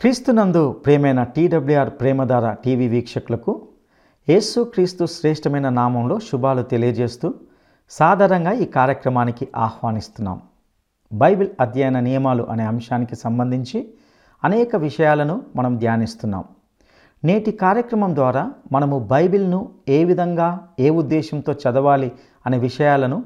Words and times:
క్రీస్తునందు 0.00 0.60
ప్రేమైన 0.84 1.20
టీడబ్ల్యూఆర్ 1.36 1.90
ప్రేమధార 2.00 2.46
టీవీ 2.64 2.86
వీక్షకులకు 2.88 3.52
యేసు 4.28 4.60
క్రీస్తు 4.64 5.04
శ్రేష్టమైన 5.04 5.68
నామంలో 5.68 6.16
శుభాలు 6.18 6.62
తెలియజేస్తూ 6.72 7.28
సాధారణంగా 7.90 8.52
ఈ 8.52 8.64
కార్యక్రమానికి 8.76 9.48
ఆహ్వానిస్తున్నాం. 9.56 10.38
బైబిల్ 11.12 11.50
అధ్యయన 11.60 12.00
నియమాలు 12.00 12.44
అనే 12.52 12.64
అంశానికి 12.64 13.16
సంబంధించి 13.16 13.80
అనేక 14.42 14.76
విషయాలను 14.86 15.42
మనం 15.56 15.78
ధ్యానిస్తున్నాం. 15.78 16.44
నేటి 17.24 17.50
కార్యక్రమం 17.64 18.14
ద్వారా 18.14 18.44
మనము 18.72 18.98
బైబిల్ను 19.12 19.60
ఏ 19.88 20.04
విధంగా 20.04 20.48
ఏ 20.80 20.90
ఉద్దేశంతో 21.02 21.52
చదవాలి 21.52 22.12
అనే 22.46 22.58
విషయాలను 22.68 23.18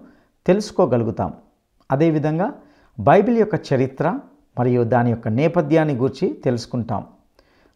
తెలుసుకోగలుగుతాం. 0.47 1.33
అదేవిధంగా 1.91 2.49
బైబిల్ 2.99 3.39
యొక్క 3.39 3.57
చరిత్ర 3.73 4.07
మరియు 4.59 4.85
దాని 4.85 5.11
యొక్క 5.11 5.29
నేపథ్యాన్ని 5.29 5.95
గురించి 5.95 6.41
తెలుసుకుంటాం. 6.45 7.05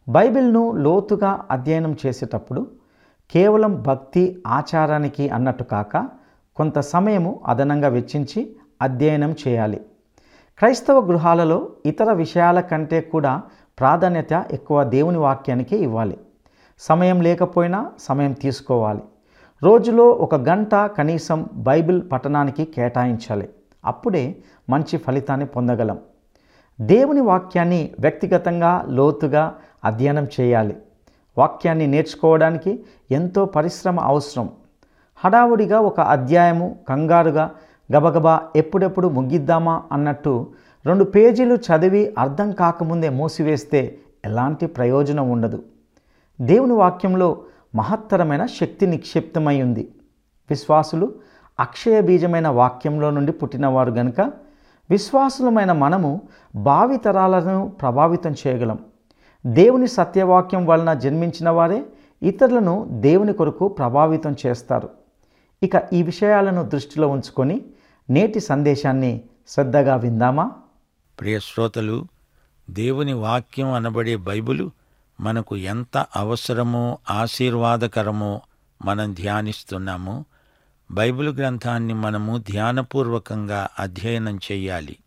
బైబిల్ను 0.09 0.71
లోతుగా 0.71 1.45
అధ్యయనం 1.51 1.97
చేసేటప్పుడు 2.05 2.67
కేవలం 3.31 3.81
భక్తి 3.81 4.43
ఆచారానికి 4.47 5.29
అన్నట్టు 5.29 5.63
కాక 5.63 6.09
కొంత 6.55 6.79
సమయము 6.79 7.39
అదనంగా 7.45 7.87
వెచ్చించి 7.87 8.55
అధ్యయనం 8.81 9.35
చేయాలి. 9.47 9.81
క్రైస్తవ 10.57 10.99
గృహాలలో 10.99 11.69
ఇతర 11.85 12.11
విషయాల 12.11 12.59
కంటే 12.59 13.01
కూడా 13.01 13.41
ప్రాధాన్యత 13.79 14.45
ఎక్కువ 14.51 14.83
దేవుని 14.83 15.17
వాక్యానికి 15.17 15.75
ఇవ్వాలి. 15.77 16.17
సమయం 16.79 17.21
లేకపోయినా 17.21 17.91
సమయం 17.99 18.33
తీసుకోవాలి. 18.33 19.01
రోజులో 19.63 20.09
ఒక 20.09 20.35
గంట 20.35 20.75
కనీసం 20.75 21.49
బైబిల్ 21.53 22.01
పఠనానికి 22.11 22.65
కేటాయించాలి. 22.65 23.49
అప్పుడే 23.85 24.35
మంచి 24.69 24.97
ఫలితాన్ని 24.97 25.45
పొందగలం. 25.45 25.99
దేవుని 26.81 27.21
వాక్యాన్ని 27.21 27.93
వ్యక్తిగతంగా 27.99 28.85
లోతుగా 28.87 29.55
అధ్యయనం 29.85 30.27
చేయాలి. 30.39 30.77
వాక్యాన్ని 31.37 31.87
నేర్చుకోవడానికి 31.87 32.85
ఎంతో 33.11 33.45
పరిశ్రమ 33.45 33.99
అవసరం. 33.99 34.49
హడావుడిగా 35.15 35.79
ఒక 35.79 35.99
అధ్యాయము 35.99 36.79
కంగారుగా 36.89 37.51
గబగబా 37.95 38.41
ఎప్పుడెప్పుడు 38.55 39.07
ముగిద్దామా 39.07 39.83
అన్నట్టు 39.91 40.47
రెండు 40.85 41.03
పేజీలు 41.03 41.55
చదివి 41.55 42.15
అర్థం 42.17 42.51
కాకముందే 42.51 43.09
మూసివేస్తే 43.09 43.99
ఎలాంటి 44.25 44.67
ప్రయోజనం 44.67 45.29
ఉండదు. 45.29 45.63
దేవుని 46.41 46.73
వాక్యంలో 46.73 47.41
మహత్తరమైన 47.75 48.45
శక్తి 48.45 48.87
నిక్షిప్తమై 48.87 49.61
ఉంది. 49.61 49.91
విశ్వాసులు 50.49 51.13
అక్షయ 51.59 52.01
బీజమైన 52.01 52.47
వాక్యంలో 52.47 53.09
నుండి 53.11 53.31
పుట్టినవారు 53.31 53.91
గనుక 53.91 54.46
విశ్వాసులమైన 54.89 55.71
మనము 55.71 56.21
భావితరాలను 56.55 57.69
ప్రభావితం 57.81 58.31
చేయగలం. 58.31 58.79
దేవుని 59.45 59.87
సత్యవాక్యం 59.87 60.65
వలన 60.65 60.93
జన్మించిన 60.93 61.49
వారే 61.49 61.85
ఇతరులను 62.23 62.87
దేవుని 62.91 63.33
కొరకు 63.33 63.67
ప్రభావితం 63.67 64.35
చేస్తారు. 64.45 64.89
ఇక 65.63 65.71
ఈ 65.93 66.03
విషయాలను 66.03 66.63
దృష్టిలో 66.63 67.07
ఉంచుకొని 67.07 67.61
నేటి 68.09 68.39
సందేశాన్ని 68.39 69.21
శ్రద్ధగా 69.47 69.95
విందామా? 69.95 70.51
ప్రియ 71.19 71.39
శ్రోతలు 71.39 72.05
దేవుని 72.69 73.13
వాక్యం 73.13 73.73
అనబడే 73.73 74.15
బైబిలు 74.15 74.71
మనకు 75.19 75.55
ఎంత 75.55 76.05
అవసరమో 76.15 76.97
ఆశీర్వాదకరమో 77.09 78.41
మనం 78.85 79.13
ధ్యానిస్తున్నాము. 79.13 80.25
బైబిల్ 80.91 81.29
గ్రంథాన్ని 81.29 81.93
మనము 81.93 82.37
ధ్యానపూర్వకంగా 82.37 83.67
అధ్యయనం 83.79 84.39
చేయాలి 84.51 84.97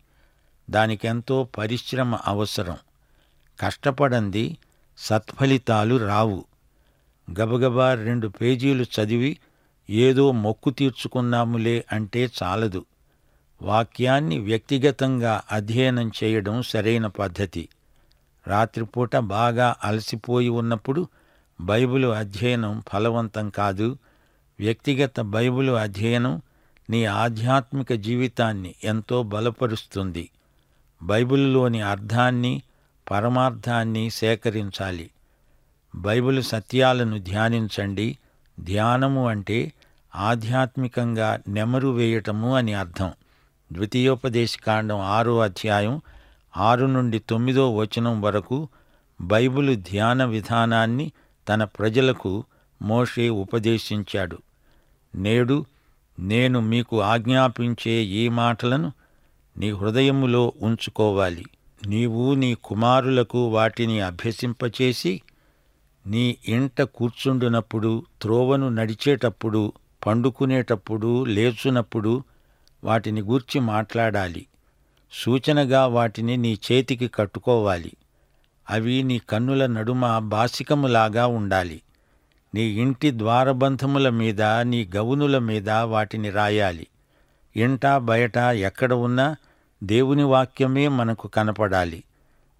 దానికెంతో 0.69 1.47
పరిశ్రమ 1.57 2.15
అవసరం. 2.15 2.77
కష్టపడంది 3.59 4.57
సత్ఫలితాలు 4.97 6.07
రావు. 6.07 6.45
గబగబా 7.41 7.93
రెండు 7.93 8.27
పేజీలు 8.27 8.83
చదివి 8.83 9.37
ఏదో 9.89 10.31
మొక్కు 10.31 10.69
తీర్చుకున్నాములే 10.69 11.85
అంటే 11.91 12.29
చాలదు. 12.43 12.85
వాక్యాన్ని 13.61 14.39
వ్యక్తిగతంగా 14.39 15.41
అధ్యయనం 15.51 16.11
చేయడం 16.23 16.61
సరైన 16.61 17.07
పద్ధతి. 17.07 17.69
రాత్రిపూట 18.47 19.15
బాగా 19.15 19.75
అలసిపోయి 19.83 20.49
ఉన్నప్పుడు 20.49 21.07
బైబిలు 21.61 22.07
అధ్యయనం 22.07 22.83
ఫలవంతం 22.93 23.49
కాదు. 23.49 23.97
వ్యక్తిగత 24.61 25.21
బైబిలు 25.21 25.71
అధ్యయనం 25.71 26.41
నీ 26.89 27.05
ఆధ్యాత్మిక 27.05 27.93
జీవితాన్ని 27.93 28.75
ఎంతో 28.83 29.23
బలపరుస్తుంది. 29.23 30.29
బైబిలులోని 31.03 31.81
అర్థాన్ని 31.81 32.61
పరమార్థాన్ని 33.11 34.09
సేకరించాలి. 34.09 35.09
బైబిల్ 35.95 36.43
సత్యాలను 36.43 37.19
ధ్యానించండి. 37.19 38.17
ధ్యానము 38.59 39.27
అంటే 39.27 39.73
ఆధ్యాత్మికంగా 40.15 41.39
నెమరు 41.47 41.87
వేయటము 41.87 42.55
అని 42.55 42.73
అర్థం. 42.73 43.11
ద్వితీయోపదేశకాండం 43.73 44.99
ఆరో 44.99 45.39
అధ్యాయం 45.39 46.01
ఆరు 46.57 46.85
నుండి 46.85 47.19
తొమ్మిదో 47.19 47.75
వచనం 47.75 48.21
వరకు 48.21 48.67
బైబిలు 49.21 49.75
ధ్యాన 49.75 50.23
విధానాన్ని 50.23 51.11
తన 51.49 51.63
ప్రజలకు 51.63 52.43
మోషే 52.81 53.29
ఉపదేశించాడు. 53.29 54.37
నేడు 55.15 55.65
నేను 56.19 56.59
మీకు 56.59 57.01
ఆజ్ఞాపించే 57.01 57.91
ఈ 57.91 58.29
మాటలను 58.29 58.91
నీ 59.57 59.71
హృదయములో 59.71 60.53
ఉంచుకోవాలి. 60.61 61.45
నీవు 61.87 62.33
నీ 62.33 62.55
కుమారులకు 62.55 63.47
వాటిని 63.47 64.01
అభ్యసింపచేసి 64.01 65.21
నీ 66.07 66.37
ఇంట 66.47 66.81
కూర్చుండునప్పుడు 66.81 68.05
త్రోవను 68.21 68.69
నడిచేటప్పుడు 68.69 69.73
పండుకునేటప్పుడు 70.05 71.23
లేచునప్పుడు 71.23 72.23
వాటిని 72.83 73.21
గూర్చి 73.21 73.61
మాట్లాడాలి. 73.61 74.45
సూచనగా 75.11 75.85
వాటిని 75.85 76.37
నీ 76.37 76.59
చేతికి 76.71 77.07
కట్టుకోవాలి. 77.07 77.91
అవి 78.69 79.03
నీ 79.03 79.19
కన్నుల 79.19 79.65
నడుమ 79.65 80.19
బాసికములాగా 80.19 81.27
ఉండాలి. 81.27 81.81
నీ 82.53 82.61
ఇంటి 82.61 83.11
ద్వారబంధముల 83.11 84.09
మీద 84.09 84.41
నీ 84.41 84.89
గవునుల 84.95 85.37
మీద 85.37 85.69
వాటిని 85.69 86.29
రాయాలి. 86.29 86.87
ఇంట 87.55 87.87
బయట 87.87 88.37
ఎక్కడ 88.37 88.93
ఉన్నా 88.93 89.35
దేవుని 89.83 90.23
వాక్యమే 90.23 90.87
మనకు 90.87 91.27
కనపడాలి. 91.27 92.03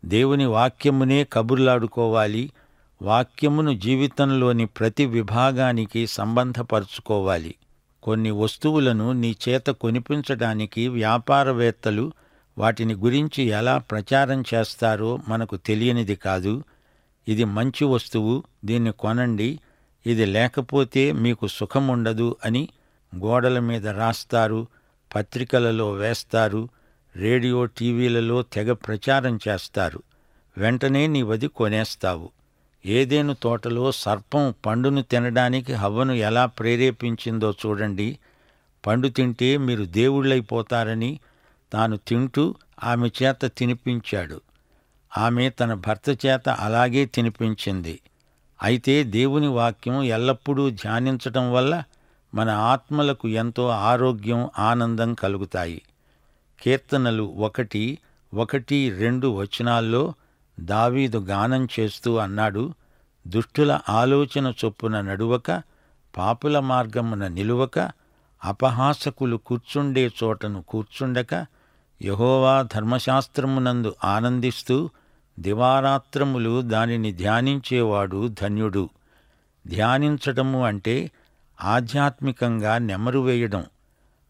దేవుని 0.06 0.46
వాక్యమునే 0.46 1.28
కబుర్లాడుకోవాలి. 1.34 2.52
వాక్యమును 3.02 3.72
జీవితంలోని 3.72 4.66
ప్రతి 4.66 5.06
విభాగానికి 5.06 6.08
సంబంధపరుచుకోవాలి. 6.08 7.56
కొన్ని 8.04 8.32
వస్తువులను 8.32 9.12
నీ 9.12 9.36
చేత 9.50 9.66
కొనిపించడానికి 9.66 10.88
వ్యాపారవేత్తలు 10.88 12.12
వాటిని 12.58 12.94
గురించి 12.94 13.44
ఎలా 13.44 13.78
ప్రచారం 13.78 14.44
చేస్తారో 14.54 15.20
మనకు 15.28 15.58
తెలియనిది 15.58 16.16
కాదు. 16.16 16.64
ఇది 17.28 17.44
మంచి 17.44 17.86
వస్తువు 17.86 18.44
దీన్ని 18.66 18.92
కొనండి. 18.92 19.60
ఇది 20.06 20.26
లేకపోతే 20.26 21.12
మీకు 21.12 21.48
సుఖముండదు 21.48 22.36
అని 22.46 22.70
గోడల 23.16 23.60
మీద 23.60 23.88
రాస్తారు 23.88 24.68
పత్రికలలో 25.16 25.92
వేస్తారు 25.92 26.70
రేడియో 27.16 27.66
టీవీలలో 27.66 28.42
తెగ 28.42 28.74
ప్రచారం 28.74 29.40
చేస్తారు. 29.48 30.04
వెంటనే 30.58 31.08
నీవది 31.08 31.48
కొనేస్తావు. 31.48 32.32
ఏదేను 32.86 33.34
తోటలో 33.34 33.92
సర్పం 33.92 34.54
పండును 34.66 35.02
తినడానికి 35.02 35.74
హవ్వను 35.74 36.14
ఎలా 36.14 36.46
ప్రేరేపించిందో 36.46 37.52
చూడండి. 37.52 38.20
పండు 38.88 39.08
తింటే 39.08 39.58
మీరు 39.58 39.86
దేవుళ్ళైపోతారని 39.86 41.20
తాను 41.74 41.98
తింటూ 41.98 42.56
ఆమె 42.84 43.10
చేత 43.24 43.46
తినిపించాడు. 43.46 44.42
ఆమె 45.18 45.50
తన 45.50 45.74
భర్త 45.74 46.26
చేత 46.26 46.50
అలాగే 46.50 47.06
తినిపించింది. 47.06 48.00
అయితే 48.62 49.04
దేవుని 49.04 49.48
వాక్యం 49.48 50.04
ఎల్లప్పుడూ 50.04 50.70
ధ్యానించటం 50.70 51.54
వల్ల 51.54 51.84
మన 52.34 52.50
ఆత్మలకు 52.50 53.28
ఎంతో 53.28 53.68
ఆరోగ్యం 53.70 54.50
ఆనందం 54.60 55.14
కలుగుతాయి. 55.14 55.82
కీర్తనలు 56.62 57.24
ఒకటి 57.24 57.84
ఒకటి 58.34 58.90
రెండు 58.90 59.28
వచనాల్లో 59.28 60.14
దావీదు 60.60 61.18
గానం 61.18 61.68
చేస్తూ 61.80 62.18
అన్నాడు 62.18 62.74
దుష్టుల 63.28 63.80
ఆలోచన 63.90 64.54
చొప్పున 64.66 65.02
నడువక 65.02 65.64
పాపుల 66.18 66.60
మార్గమున 66.60 67.28
నిలువక 67.28 67.80
అపహాసకులు 68.44 69.38
కూర్చుండే 69.38 70.12
చోటను 70.24 70.62
కూర్చుండక 70.62 71.34
యహోవా 72.02 72.62
ధర్మశాస్త్రమునందు 72.62 73.96
ఆనందిస్తూ 74.04 74.78
దివారాత్రములు 75.40 76.62
దానిని 76.62 77.12
ధ్యానించేవాడు 77.12 78.28
ధన్యుడు. 78.28 78.90
ధ్యానించటము 79.68 80.66
అంటే 80.66 81.12
ఆధ్యాత్మికంగా 81.62 82.78
నెమరు 82.78 83.20
వేయడం. 83.20 83.66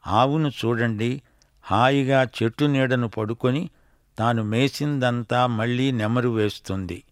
ఆవును 0.08 0.48
చూడండి 0.48 1.22
హాయిగా 1.64 2.28
చెట్టు 2.44 2.66
నీడను 2.66 3.08
పడుకొని 3.08 3.70
తాను 4.20 4.44
మేసిందంతా 4.44 5.48
మళ్ళీ 5.48 5.92
నెమరు 5.92 6.30
వేస్తుంది. 6.30 7.04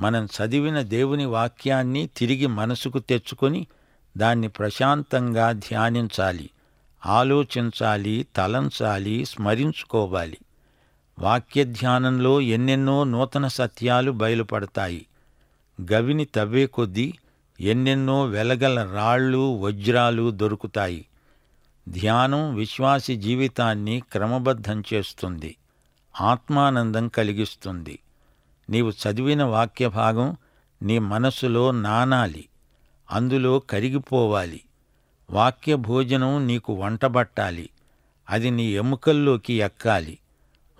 మనం 0.00 0.24
చదివిన 0.24 0.80
దేవుని 0.80 1.24
వాక్యాన్ని 1.24 2.10
తిరిగి 2.16 2.46
మనసుకు 2.46 2.98
తెచ్చుకొని 2.98 3.66
దాన్ని 4.16 4.48
ప్రశాంతంగా 4.48 5.52
ధ్యానించాలి 5.52 6.50
ఆలోచించాలి 7.06 8.26
తలంచాలి 8.36 9.24
స్మరించుకోవాలి. 9.24 10.38
వాక్య 11.20 11.64
ధ్యానంలో 11.64 12.40
ఎన్నెన్నో 12.40 13.04
నూతన 13.04 13.46
సత్యాలు 13.46 14.10
బయలుపడతాయి. 14.10 15.06
గవిని 15.92 16.24
తవ్వే 16.24 16.66
కొద్దీ 16.66 17.14
ఎన్నెన్నో 17.60 18.24
వెలగల 18.24 18.92
రాళ్ళు 18.92 19.58
వజ్రాలు 19.58 20.30
దొరుకుతాయి. 20.30 21.06
ధ్యానం 21.88 22.54
విశ్వాసి 22.54 23.16
జీవితాన్ని 23.16 24.02
క్రమబద్ధం 24.12 24.82
చేస్తుంది. 24.94 25.56
ఆత్మానందం 26.20 27.08
కలిగిస్తుంది. 27.08 27.98
నీవు 28.70 28.90
చదివిన 28.90 29.42
వాక్య 29.42 29.88
భాగం 29.88 30.36
నీ 30.82 30.98
మనసులో 30.98 31.70
నానాలి. 31.70 32.48
అందులో 33.10 33.58
కరిగిపోవాలి. 33.58 34.60
వాక్య 35.30 35.74
భోజనం 35.74 36.46
నీకు 36.46 36.72
వంటబట్టాలి. 36.72 37.70
అది 38.30 38.50
నీ 38.50 38.64
ఎముకల్లోకి 38.64 39.54
ఎక్కాలి. 39.54 40.18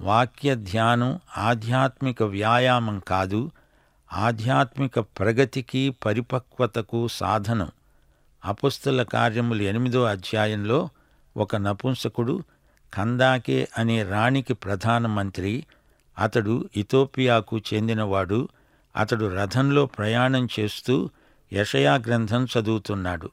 వాక్య 0.01 0.55
ధ్యానం 0.55 1.21
ఆధ్యాత్మిక 1.39 2.23
వ్యాయామం 2.23 2.99
కాదు 3.09 3.51
ఆధ్యాత్మిక 4.13 4.99
ప్రగతికి 4.99 5.91
పరిపక్వతకు 5.91 7.09
సాధనం. 7.09 7.71
అపుస్తల 8.45 9.03
కార్యములు 9.03 9.63
ఎనిమిదో 9.63 10.05
అధ్యాయంలో 10.05 10.89
ఒక 11.37 11.57
నపుంసకుడు 11.57 12.43
కందాకే 12.95 13.69
అనే 13.79 14.03
రాణికి 14.03 14.55
ప్రధానమంత్రి 14.55 15.67
అతడు 16.19 16.69
ఇథోపియాకు 16.77 17.59
చెందినవాడు 17.59 18.49
అతడు 18.97 19.35
రథంలో 19.35 19.87
ప్రయాణం 19.87 20.49
చేస్తూ 20.61 21.11
యషయా 21.53 21.95
గ్రంథం 21.95 22.47
చదువుతున్నాడు. 22.59 23.31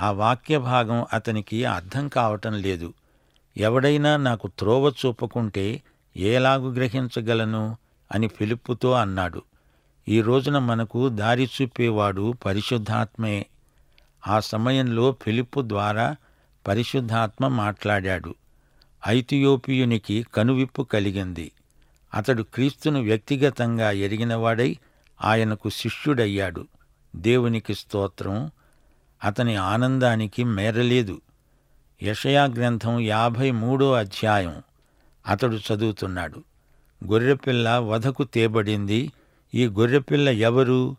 ఆ 0.00 0.10
వాక్య 0.10 0.58
భాగం 0.58 1.06
అతనికి 1.12 1.64
అర్థం 1.64 2.08
కావటం 2.08 2.52
లేదు. 2.52 2.92
ఎవడైనా 3.56 4.16
నాకు 4.16 4.48
త్రోవ 4.48 4.88
చూపకుంటే 4.88 5.82
ఏలాగు 6.16 6.70
గ్రహించగలను 6.70 7.76
అని 8.12 8.28
ఫిలిప్పుతో 8.28 8.92
అన్నాడు. 8.92 9.42
ఈ 10.08 10.20
రోజున 10.20 10.58
మనకు 10.58 11.08
దారి 11.08 11.50
చూపేవాడు 11.62 12.34
పరిశుద్ధాత్మే. 12.46 13.46
ఆ 14.28 14.40
సమయంలో 14.40 15.16
ఫిలిప్పు 15.22 15.60
ద్వారా 15.66 16.16
పరిశుద్ధాత్మ 16.68 17.48
మాట్లాడాడు. 17.48 18.34
ఐతియోపియునికి 19.08 20.26
కనువిప్పు 20.34 20.82
కలిగింది. 20.82 21.52
అతడు 22.14 22.42
క్రీస్తును 22.42 23.00
వ్యక్తిగతంగా 23.00 23.90
ఎరిగినవాడై 23.90 24.76
ఆయనకు 25.24 25.68
శిష్యుడయ్యాడు. 25.68 26.66
దేవునికి 27.16 27.74
స్తోత్రం. 27.74 28.50
అతని 29.24 29.56
ఆనందానికి 29.56 30.44
మేరలేదు. 30.44 31.20
యషయా 32.02 32.44
గ్రంథం 32.44 33.00
యాభై 33.00 33.50
మూడో 33.50 33.92
అధ్యాయం. 33.92 34.62
అతడు 35.30 35.56
చదువుతున్నాడు. 35.56 36.42
గొర్రెపిల్ల 37.12 37.70
వధకు 37.70 38.24
తేబడింది. 38.24 39.12
ఈ 39.54 39.66
గొర్రెపిల్ల 39.66 40.28
ఎవరు? 40.28 40.96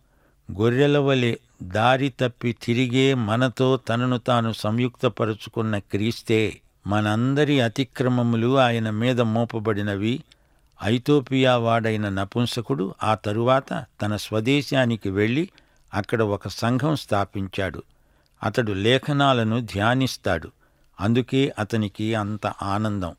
గొర్రెల 0.51 0.98
వలె 0.98 1.36
దారి 1.63 2.10
తప్పి 2.10 2.56
తిరిగే 2.63 3.13
మనతో 3.13 3.78
తనను 3.78 4.18
తాను 4.18 4.54
సంయుక్తపరుచుకున్న 4.54 5.78
క్రీస్తే 5.78 6.62
మనందరి 6.88 7.62
అతిక్రమములు 7.62 8.57
ఆయన 8.57 8.89
మీద 8.89 9.22
మోపబడినవి. 9.22 10.24
ఐతోపియా 10.83 11.57
వాడైన 11.57 12.10
నపుంసకుడు 12.10 12.95
ఆ 13.04 13.16
తరువాత 13.16 13.86
తన 14.01 14.16
స్వదేశానికి 14.16 15.10
వెళ్ళి 15.10 15.50
అక్కడ 15.94 16.22
ఒక 16.22 16.48
సంఘం 16.48 16.95
స్థాపించాడు. 16.95 17.83
అతడు 18.44 18.72
లేఖనాలను 18.72 19.60
ధ్యానిస్తాడు. 19.62 20.51
అందుకే 21.01 21.54
అతనికి 21.60 22.16
అంత 22.16 22.48
ఆనందం. 22.48 23.16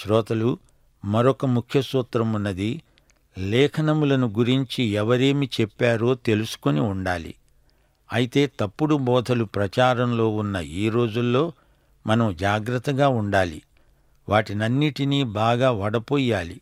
శ్రోతలు 0.00 0.58
మరొక 1.04 1.46
ముఖ్య 1.46 1.82
సూత్రమున్నది 1.82 2.82
లేఖనములను 3.38 4.26
గురించి 4.38 4.84
ఎవరేమి 4.84 5.50
చెప్పారో 5.60 6.14
తెలుసుకొని 6.14 6.80
ఉండాలి. 6.80 7.34
అయితే 8.12 8.52
తప్పుడు 8.60 8.94
బోధలు 8.94 9.44
ప్రచారంలో 9.44 10.28
ఉన్న 10.28 10.56
ఈ 10.56 10.88
రోజుల్లో 10.88 11.52
మనం 12.06 12.36
జాగ్రత్తగా 12.36 13.08
ఉండాలి. 13.08 13.62
వాటినన్నిటినీ 14.28 15.24
బాగా 15.24 15.70
వడపోయాలి. 15.70 16.60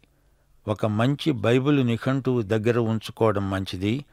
ఒక 0.69 0.87
మంచి 0.87 1.33
బైబిలు 1.33 1.83
నిఘంటువు 1.83 2.43
దగ్గర 2.43 2.79
ఉంచుకోవడం 2.79 3.51
మంచిది. 3.51 4.05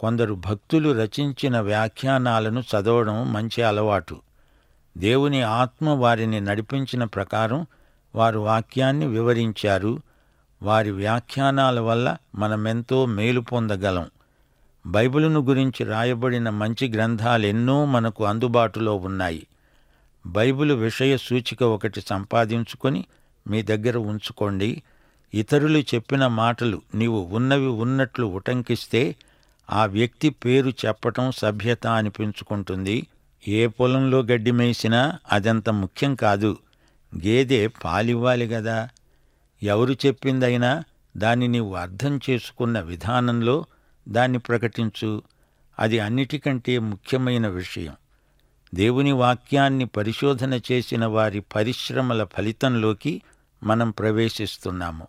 కొందరు 0.00 0.34
భక్తులు 0.34 0.92
రచించిన 0.92 1.60
వ్యాఖ్యానాలను 1.60 2.60
చదవడం 2.60 3.32
మంచి 3.32 3.62
అలవాటు. 3.62 4.20
దేవుని 4.98 5.42
ఆత్మ 5.42 5.88
వారిని 5.88 6.40
నడిపించిన 6.40 7.04
ప్రకారం 7.04 7.66
వారు 8.14 8.38
వాక్యాన్ని 8.38 9.06
వివరించారు. 9.06 10.02
వారి 10.62 10.90
వ్యాఖ్యానాల 10.90 11.80
వల్ల 11.80 12.16
మనమెంతో 12.34 13.06
మేలు 13.06 13.40
పొందగలం. 13.40 14.10
బైబిలును 14.86 15.40
గురించి 15.40 15.84
రాయబడిన 15.84 16.50
మంచి 16.50 16.88
గ్రంథాలెన్నో 16.88 17.84
మనకు 17.84 18.24
అందుబాటులో 18.24 18.94
ఉన్నాయి. 18.94 19.46
బైబిలు 20.26 20.74
విషయ 20.74 21.16
సూచిక 21.16 21.62
ఒకటి 21.62 22.00
సంపాదించుకొని 22.00 23.04
మీ 23.48 23.62
దగ్గర 23.62 23.98
ఉంచుకోండి. 23.98 24.82
ఇతరులు 25.34 25.78
చెప్పిన 25.78 26.26
మాటలు 26.26 26.82
నీవు 26.94 27.28
ఉన్నవి 27.32 27.66
ఉన్నట్లు 27.66 28.26
ఉటంకిస్తే 28.26 29.16
ఆ 29.70 29.86
వ్యక్తి 29.86 30.30
పేరు 30.30 30.70
చెప్పటం 30.70 31.32
సభ్యత 31.32 31.86
అనిపించుకుంటుంది. 31.86 33.06
ఏ 33.48 33.66
పొలంలో 33.66 34.22
గడ్డి 34.22 34.50
మేసినా 34.50 35.18
అదంత 35.32 35.70
ముఖ్యం 35.70 36.14
కాదు. 36.14 36.56
గేదె 37.16 37.66
పాలివ్వాలి 37.66 38.46
గదా. 38.46 38.88
ఎవరు 39.62 39.92
చెప్పిందైనా 39.92 40.84
దాన్ని 41.16 41.48
నీవు 41.48 41.74
అర్థం 41.74 42.20
చేసుకున్న 42.30 42.80
విధానంలో 42.80 43.64
దాన్ని 44.08 44.38
ప్రకటించు. 44.38 45.22
అది 45.78 45.98
అన్నిటికంటే 45.98 46.78
ముఖ్యమైన 46.78 47.48
విషయం. 47.48 47.94
దేవుని 48.74 49.12
వాక్యాన్ని 49.12 49.84
పరిశోధన 49.84 50.60
చేసిన 50.72 51.06
వారి 51.06 51.40
పరిశ్రమల 51.40 52.24
ఫలితంలోకి 52.24 53.22
మనం 53.62 53.90
ప్రవేశిస్తున్నాము. 53.90 55.06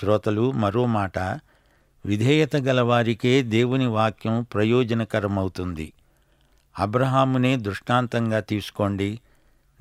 శ్రోతలు 0.00 0.50
మరో 0.50 0.86
మాట. 0.86 1.18
విధేయత 2.06 2.56
గలవారికే 2.56 3.42
దేవుని 3.42 3.86
వాక్యం 3.86 4.42
ప్రయోజనకరమవుతుంది. 4.42 5.92
అబ్రహామునే 6.78 7.56
దృష్టాంతంగా 7.56 8.40
తీసుకోండి. 8.40 9.20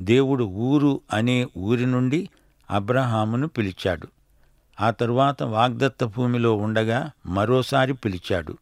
దేవుడు 0.02 0.44
ఊరు 0.44 1.02
అనే 1.14 1.48
ఊరి 1.58 1.86
నుండి 1.86 2.30
అబ్రహామును 2.72 3.48
పిలిచాడు. 3.48 4.08
ఆ 4.82 4.92
తరువాత 4.92 5.44
వాగ్దత్త 5.44 6.04
భూమిలో 6.04 6.56
ఉండగా 6.56 7.12
మరోసారి 7.26 7.94
పిలిచాడు. 7.94 8.58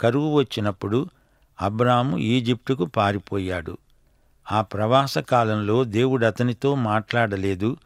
కరువు 0.00 0.34
వచ్చినప్పుడు 0.34 1.08
అబ్రాము 1.62 2.18
ఈజిప్టుకు 2.18 2.84
పారిపోయాడు. 2.84 3.78
ఆ 4.52 4.60
ప్రవాస 4.60 5.18
కాలంలో 5.18 5.84
దేవుడు 5.84 6.26
అతనితో 6.26 6.74
మాట్లాడలేదు. 6.74 7.76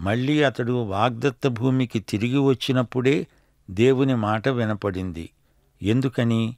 మళ్ళీ 0.00 0.42
అతడు 0.42 0.84
వాగ్దత్త 0.84 1.48
భూమికి 1.48 2.00
తిరిగి 2.00 2.38
వచ్చినప్పుడే 2.38 3.26
దేవుని 3.70 4.14
మాట 4.14 4.48
వినపడింది. 4.48 5.30
ఎందుకని? 5.82 6.56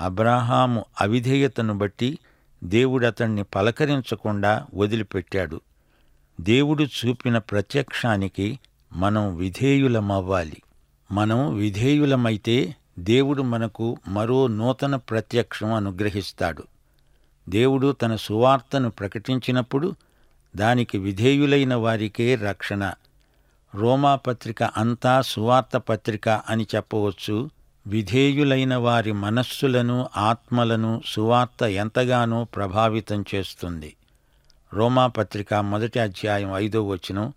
అబ్రాహాము 0.00 0.84
అవిధేయతను 1.00 1.74
బట్టి 1.74 2.18
దేవుడు 2.64 3.06
అతన్ని 3.06 3.42
పలకరించకుండా 3.42 4.66
వదిలిపెట్టాడు. 4.74 5.60
దేవుడు 6.40 6.82
చూపిన 6.82 7.38
ప్రత్యక్షానికి 7.38 8.58
మనం 8.92 9.36
విధేయులమవ్వాలి. 9.36 10.62
మనం 11.12 11.54
విధేయులమైతే 11.54 12.76
దేవుడు 12.98 13.42
మనకు 13.42 13.98
మరో 14.08 14.46
నూతన 14.46 14.96
ప్రత్యక్షం 14.96 15.74
అనుగ్రహిస్తాడు. 15.74 16.64
దేవుడు 17.48 17.92
తన 17.92 18.16
సువార్తను 18.16 18.90
ప్రకటించినప్పుడు 18.90 19.94
దానికి 20.56 20.98
విధేయులైన 20.98 21.74
వారికే 21.74 22.34
రక్షణ. 22.34 22.92
రోమాపత్రిక 23.74 24.62
అంతా 24.62 25.22
సువార్త 25.22 25.76
పత్రిక 25.76 26.28
అని 26.28 26.66
చెప్పవచ్చు. 26.74 27.50
విధేయులైన 27.86 28.76
వారి 28.76 29.12
మనస్సులను 29.12 30.08
ఆత్మలను 30.16 31.00
సువార్త 31.06 31.62
ఎంతగానో 31.62 32.44
ప్రభావితం 32.44 33.24
చేస్తుంది. 33.34 33.96
రోమాపత్రిక 34.74 35.54
మొదటి 35.54 35.98
అధ్యాయం 35.98 36.52
ఐదో 36.54 36.82
వచనం 36.82 37.32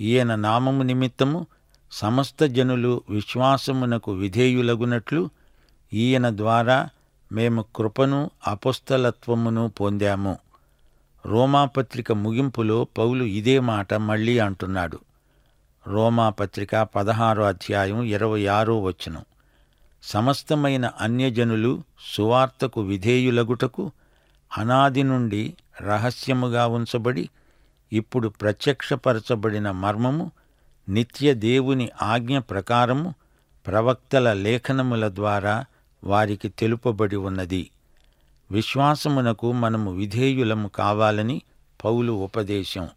ఈయన 0.00 0.34
నామము 0.34 0.82
నిమిత్తము 0.82 1.46
సమస్త 1.92 2.44
జనులు 2.44 3.02
విశ్వాసమునకు 3.10 4.12
విధేయులగునట్లు 4.12 5.30
ఈయన 5.92 6.30
ద్వారా 6.30 6.88
మేము 7.32 7.64
కృపను 7.76 8.30
అపుస్తలత్వమును 8.46 9.68
పొందాము. 9.80 10.38
రోమాపత్రిక 11.26 12.12
ముగింపులో 12.12 12.86
పౌలు 12.98 13.24
ఇదే 13.24 13.60
మాట 13.60 13.94
మళ్ళీ 13.94 14.38
అంటున్నాడు. 14.38 14.98
రోమా 15.86 16.28
పత్రిక 16.28 16.76
పదహారో 16.76 17.44
అధ్యాయం 17.44 18.02
ఇరవై 18.02 18.46
ఆరో 18.46 18.82
వచనం. 18.82 19.24
సమస్తమైన 20.06 20.90
అన్యజనులు 21.00 21.82
సువార్తకు 22.14 22.80
విధేయులగుటకు 22.80 23.90
అనాది 24.58 25.02
నుండి 25.02 25.54
రహస్యముగా 25.80 26.66
ఉంచబడి 26.66 27.28
ఇప్పుడు 27.92 28.28
ప్రత్యక్షపరచబడిన 28.28 29.70
మర్మము 29.70 30.30
నిత్య 30.88 31.34
దేవుని 31.34 31.90
ఆజ్ఞ 32.02 32.38
ప్రకారము 32.38 33.14
ప్రవక్తల 33.66 34.32
లేఖనముల 34.32 35.08
ద్వారా 35.08 35.64
వారికి 36.04 36.48
తెలుపబడి 36.48 37.16
ఉన్నది. 37.16 37.70
విశ్వాసమునకు 38.50 39.52
మనము 39.52 39.92
విధేయులము 39.92 40.68
కావాలని 40.68 41.42
పౌలు 41.84 42.12
ఉపదేశం. 42.12 42.88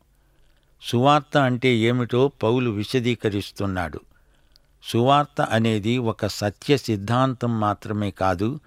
సువార్త 0.81 1.37
అంటే 1.37 1.69
ఏమిటో 1.69 2.27
పౌలు 2.27 2.71
విశదీకరిస్తున్నాడు. 2.71 4.01
సువార్త 4.83 5.41
అనేది 5.41 5.97
ఒక 5.97 6.27
సత్య 6.27 6.77
సిద్ధాంతం 6.77 7.59
మాత్రమే 7.59 8.11
కాదు 8.11 8.59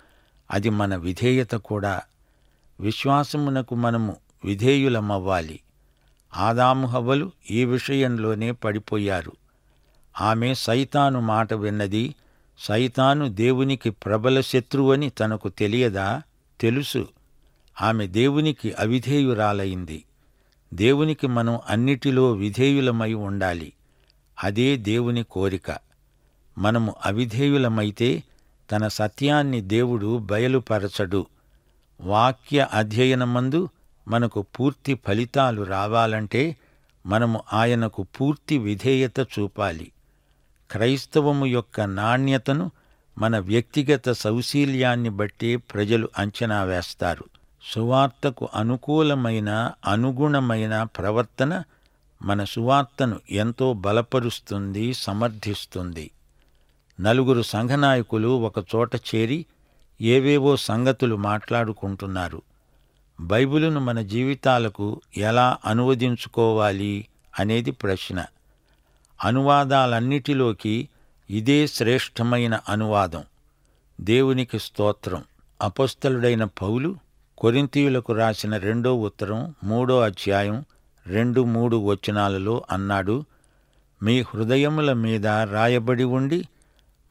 అది 0.50 0.70
మన 0.70 0.96
విధేయత 0.96 1.50
కూడా. 1.50 2.02
విశ్వాసమునకు 2.80 3.74
మనము 3.74 4.16
విధేయులమవ్వాలి. 4.44 5.60
ఆదాముహవ్వలు 6.36 7.32
ఈ 7.50 7.64
విషయంలోనే 7.64 8.52
పడిపోయారు. 8.52 9.32
ఆమె 10.20 10.54
సైతాను 10.54 11.20
మాట 11.20 11.54
విన్నది 11.54 12.14
సైతాను 12.58 13.28
దేవునికి 13.28 13.90
ప్రబల 13.90 14.40
శత్రువని 14.40 15.10
తనకు 15.10 15.48
తెలియదా? 15.48 16.22
తెలుసు. 16.60 17.08
ఆమె 17.80 18.06
దేవునికి 18.06 18.72
అవిధేయురాలైంది. 18.72 20.04
దేవునికి 20.74 21.26
మనం 21.26 21.60
అన్నిటిలో 21.68 22.32
విధేయులమై 22.32 23.14
ఉండాలి. 23.14 23.72
అదే 24.42 24.76
దేవుని 24.76 25.22
కోరిక. 25.22 25.91
మనము 26.58 26.94
అవిధేయులమైతే 27.06 28.22
తన 28.72 28.88
సత్యాన్ని 28.88 29.60
దేవుడు 29.60 30.18
బయలుపరచడు. 30.18 31.26
వాక్య 32.00 32.68
అధ్యయనమందు 32.74 33.68
మనకు 34.08 34.42
పూర్తి 34.42 34.94
ఫలితాలు 34.94 35.62
రావాలంటే 35.62 36.56
మనము 37.06 37.42
ఆయనకు 37.52 38.02
పూర్తి 38.02 38.58
విధేయత 38.58 39.20
చూపాలి. 39.20 39.92
క్రైస్తవము 40.70 41.46
యొక్క 41.46 41.80
నాణ్యతను 41.80 42.70
మన 43.18 43.38
వ్యక్తిగత 43.38 44.10
సౌశీల్యాన్ని 44.10 45.10
బట్టి 45.10 45.56
ప్రజలు 45.56 46.08
అంచనా 46.18 46.62
వేస్తారు. 46.62 47.24
సువార్తకు 47.62 48.48
అనుకూలమైన 48.54 49.72
అనుగుణమైన 49.86 50.82
ప్రవర్తన 50.82 51.62
మన 52.22 52.44
సువార్తను 52.44 53.20
ఎంతో 53.30 53.72
బలపరుస్తుంది 53.72 54.94
సమర్థిస్తుంది. 54.94 56.10
నలుగురు 57.00 57.42
సంఘనాయకులు 57.42 58.28
ఒకచోట 58.28 58.96
చేరి 58.96 59.46
ఏవేవో 60.00 60.56
సంగతులు 60.56 61.16
మాట్లాడుకుంటున్నారు. 61.16 62.42
బైబిలును 63.20 63.80
మన 63.80 64.00
జీవితాలకు 64.00 65.00
ఎలా 65.16 65.56
అనువదించుకోవాలి 65.64 67.06
అనేది 67.38 67.70
ప్రశ్న. 67.70 68.24
అనువాదాలన్నిటిలోకి 69.24 70.88
ఇదే 71.30 71.66
శ్రేష్టమైన 71.66 72.58
అనువాదం. 72.68 73.24
దేవునికి 74.00 74.58
స్తోత్రం. 74.58 75.24
అపస్థలుడైన 75.62 76.44
పౌలు 76.44 76.96
కొరింతీయులకు 77.38 78.12
రాసిన 78.12 78.56
రెండో 78.56 78.94
ఉత్తరం 78.94 79.54
మూడో 79.64 80.00
అధ్యాయం 80.00 80.64
రెండు 81.06 81.40
మూడు 81.40 81.76
వచనాలలో 81.76 82.64
అన్నాడు 82.70 83.24
మీ 84.02 84.20
హృదయముల 84.20 84.92
మీద 84.92 85.26
రాయబడి 85.26 86.04
ఉండి 86.04 86.48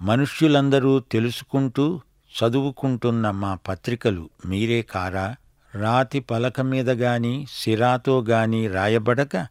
మనుష్యులందరూ 0.02 1.00
తెలుసుకుంటూ 1.00 2.02
చదువుకుంటున్న 2.32 3.32
మా 3.32 3.56
పత్రికలు 3.56 4.30
మీరే 4.46 4.82
కారా? 4.82 5.36
రాతి 5.76 6.20
పలక 6.20 6.62
మీద 6.62 6.90
గాని 6.90 7.46
సిరాతో 7.50 8.22
గాని 8.22 8.68
రాయబడక 8.68 9.48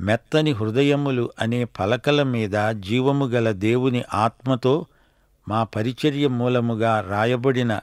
మెత్తని 0.00 0.50
హృదయములు 0.50 1.30
అనే 1.38 1.64
పలకల 1.64 2.22
మీద 2.22 2.72
జీవము 2.72 3.26
గల 3.26 3.50
దేవుని 3.50 4.04
ఆత్మతో 4.14 4.86
మా 5.48 5.64
పరిచర్య 5.64 6.28
మూలముగా 6.28 7.00
రాయబడిన 7.00 7.80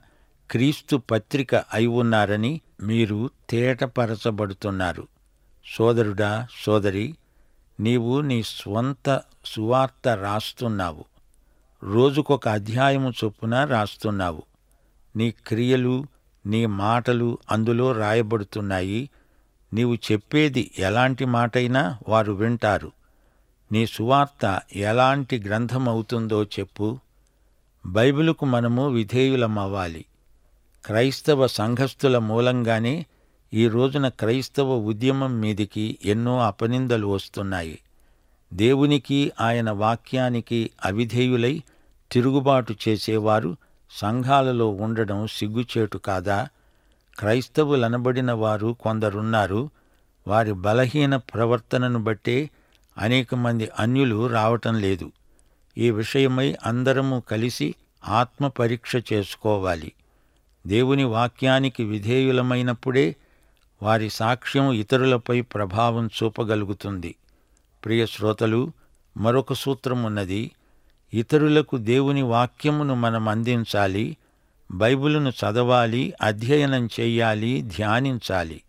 క్రీస్తు 0.51 0.95
పత్రిక 0.95 1.55
అయి 1.55 1.87
ఉన్నారని 1.87 2.61
మీరు 2.81 3.29
తేటపరచబడుతున్నారు. 3.49 5.07
సోదరుడా 5.77 6.47
సోదరి 6.65 7.15
నీవు 7.79 8.21
నీ 8.21 8.43
స్వంత 8.43 9.21
సువార్త 9.45 10.07
రాస్తున్నావు. 10.07 11.05
రోజుకొక 11.83 12.47
అధ్యాయము 12.47 13.13
చొప్పున 13.23 13.63
రాస్తున్నావు. 13.63 14.41
నీ 15.15 15.31
క్రియలు 15.31 16.05
నీ 16.45 16.65
మాటలు 16.65 17.37
అందులో 17.51 17.91
రాయబడుతున్నాయి. 17.91 19.09
నీవు 19.73 19.95
చెప్పేది 19.95 20.71
ఎలాంటి 20.79 21.25
మాటైనా 21.25 21.97
వారు 22.07 22.31
వింటారు. 22.31 22.91
నీ 23.71 23.85
సువార్త 23.85 24.61
ఎలాంటి 24.75 25.39
గ్రంథమవుతుందో 25.39 26.43
చెప్పు. 26.43 26.99
బైబిలుకు 27.85 28.45
మనము 28.45 28.89
విధేయులమవ్వాలి. 28.89 30.05
క్రైస్తవ 30.85 31.47
సంఘస్థుల 31.47 32.17
మూలంగానే 32.17 33.05
ఈ 33.53 33.67
రోజున 33.67 34.07
క్రైస్తవ 34.07 34.75
ఉద్యమం 34.75 35.39
మీదికి 35.39 35.97
ఎన్నో 36.05 36.39
అపనిందలు 36.39 37.07
వస్తున్నాయి. 37.07 37.79
దేవునికి 38.53 39.31
ఆయన 39.41 39.71
వాక్యానికి 39.71 40.69
అవిధేయులై 40.85 41.63
తిరుగుబాటు 42.11 42.75
చేసేవారు 42.87 43.57
సంఘాలలో 43.91 44.69
ఉండడం 44.69 45.27
సిగ్గుచేటు 45.27 45.97
కాదా? 45.97 46.47
క్రైస్తవులనబడిన 47.19 48.31
వారు 48.31 48.77
కొందరున్నారు. 48.79 49.69
వారి 50.27 50.51
బలహీన 50.51 51.15
ప్రవర్తనను 51.15 51.99
బట్టే 51.99 52.49
అనేక 52.97 53.35
మంది 53.35 53.69
అన్యులు 53.79 54.27
రావటం 54.27 54.79
లేదు. 54.79 55.11
ఈ 55.77 55.91
విషయమై 55.91 56.57
అందరము 56.65 57.23
కలిసి 57.31 57.75
ఆత్మ 58.07 58.47
పరీక్ష 58.47 58.95
చేసుకోవాలి. 59.13 59.91
దేవుని 60.67 61.03
వాక్యానికి 61.03 61.83
విధేయులమైనప్పుడే 61.83 63.15
వారి 63.83 64.09
సాక్ష్యం 64.09 64.71
ఇతరులపై 64.71 65.41
ప్రభావం 65.41 66.07
చూపగలుగుతుంది. 66.07 67.15
ప్రియ 67.85 68.05
శ్రోతలు 68.05 68.71
మరొక 69.17 69.53
సూత్రం 69.53 70.03
ఉన్నది 70.03 70.51
ఇతరులకు 71.13 71.77
దేవుని 71.77 72.21
వాక్యమును 72.21 72.95
మనం 72.95 73.27
అందించాలి 73.27 74.17
బైబిలును 74.71 75.29
చదవాలి 75.29 76.13
అధ్యయనం 76.21 76.89
చెయ్యాలి 76.99 77.61
ధ్యానించాలి. 77.61 78.61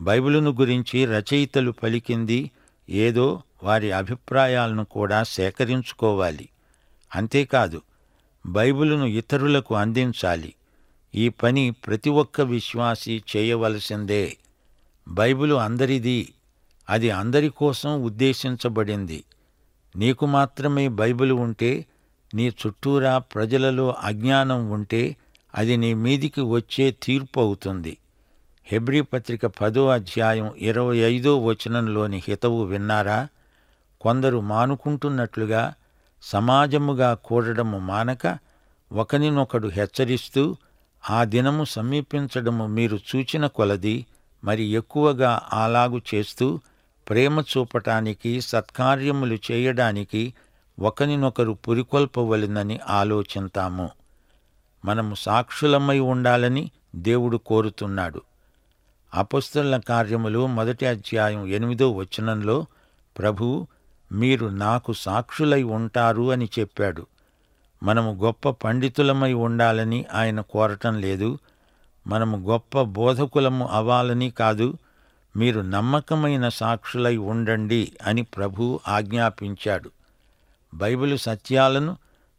బైబిలును 0.00 0.50
గురించి 0.50 1.06
రచయితలు 1.06 1.70
పలికింది 1.70 2.50
ఏదో 2.90 3.42
వారి 3.62 3.92
అభిప్రాయాలను 3.92 4.84
కూడా 4.84 5.22
సేకరించుకోవాలి. 5.22 6.48
అంతేకాదు 7.14 7.82
బైబిలును 8.46 9.04
ఇతరులకు 9.04 9.74
అందించాలి. 9.74 10.54
ఈ 11.14 11.28
పని 11.28 11.70
ప్రతి 11.70 12.10
ఒక్క 12.10 12.40
విశ్వాసి 12.40 13.22
చేయవలసిందే. 13.36 14.36
బైబిలు 15.08 15.54
అందరిది 15.54 16.32
అది 16.90 17.10
అందరి 17.10 17.48
కోసం 17.48 18.02
ఉద్దేశించబడింది. 18.02 19.24
నీకు 19.96 20.26
మాత్రమే 20.26 20.88
బైబిల్ 20.88 21.32
ఉంటే 21.32 21.86
నీ 22.34 22.48
చుట్టూరా 22.48 23.18
ప్రజలలో 23.18 23.94
అజ్ఞానం 24.02 24.70
ఉంటే 24.70 25.16
అది 25.54 25.76
నీ 25.76 25.94
మీదికి 25.94 26.40
వచ్చే 26.40 26.96
తీర్పు 27.02 27.40
అవుతుంది. 27.40 27.96
హెబ్రీ 28.66 29.00
పత్రిక 29.00 29.46
పదో 29.46 29.88
అధ్యాయం 29.88 30.52
ఇరవై 30.58 30.96
ఐదో 30.96 31.44
వచనంలోని 31.44 32.22
హితవు 32.28 32.64
విన్నారా? 32.64 33.28
కొందరు 34.00 34.40
మానుకుంటున్నట్లుగా 34.40 35.74
సమాజముగా 36.22 37.14
కూడడము 37.14 37.78
మానక 37.78 38.38
ఒకనినొకడు 38.92 39.68
హెచ్చరిస్తూ 39.68 40.56
ఆ 41.10 41.24
దినము 41.24 41.64
సమీపించడము 41.64 42.66
మీరు 42.66 42.96
చూచిన 42.96 43.46
కొలది 43.46 44.06
మరి 44.44 44.62
ఎక్కువగా 44.64 45.40
అలాగు 45.52 46.00
చేస్తూ 46.14 46.60
ప్రేమ 47.08 47.40
చూపటానికి 47.40 48.40
సత్కార్యములు 48.40 49.38
చేయడానికి 49.50 50.34
ఒకరినొకరు 50.80 51.52
పురికొల్పవలెనని 51.52 52.80
ఆలోచింతాము 52.88 53.90
మనము 54.84 55.14
సాక్షులమై 55.14 55.98
ఉండాలని 55.98 56.70
దేవుడు 56.96 57.36
కోరుతున్నాడు. 57.36 58.22
అపస్తుల 59.14 59.76
కార్యములు 59.76 60.46
మొదటి 60.46 60.86
అధ్యాయం 60.86 61.46
ఎనిమిదో 61.46 61.92
వచనంలో 61.92 62.66
ప్రభు 63.18 63.66
మీరు 64.12 64.46
నాకు 64.46 64.92
సాక్షులై 64.92 65.62
ఉంటారు 65.62 66.30
అని 66.30 66.48
చెప్పాడు. 66.58 67.06
మనము 67.82 68.18
గొప్ప 68.22 68.50
పండితులమై 68.50 69.32
ఉండాలని 69.32 70.04
ఆయన 70.14 70.40
కోరటం 70.40 71.00
లేదు. 71.00 71.38
మనము 72.06 72.36
గొప్ప 72.36 72.82
బోధకులము 72.82 73.66
అవ్వాలని 73.66 74.30
కాదు. 74.30 74.78
మీరు 75.36 75.60
నమ్మకమైన 75.60 76.48
సాక్షులై 76.48 77.16
ఉండండి 77.16 77.92
అని 78.06 78.22
ప్రభు 78.22 78.80
ఆజ్ఞాపించాడు. 78.88 79.90
బైబిల్ 80.74 81.18
సత్యాలను 81.18 81.96